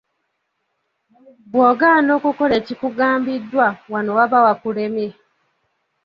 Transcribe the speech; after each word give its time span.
Bw'ogaana 1.51 2.11
okukola 2.17 2.53
ekikugambiddwa 2.61 3.67
wano 3.91 4.11
waba 4.17 4.39
wakulemye. 4.45 5.09